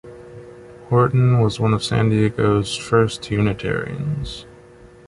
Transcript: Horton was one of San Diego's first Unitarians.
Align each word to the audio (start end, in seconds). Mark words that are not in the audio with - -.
Horton 0.89 1.41
was 1.41 1.59
one 1.59 1.75
of 1.75 1.83
San 1.83 2.09
Diego's 2.09 2.75
first 2.75 3.29
Unitarians. 3.29 4.47